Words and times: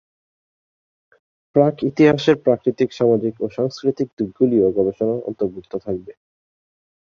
প্রাক্ 1.55 1.75
ইতিহাসের 1.83 2.37
প্রাকৃতিক, 2.45 2.89
সামাজিক 2.93 3.33
ও 3.41 3.55
সাংস্কৃতিক 3.57 4.07
দিকগুলিও 4.17 4.67
গবেষণার 4.77 5.19
অন্তর্ভুক্ত 5.29 5.73
থাকবে। 5.85 6.11